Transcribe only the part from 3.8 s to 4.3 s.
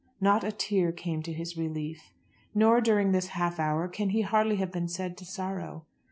can he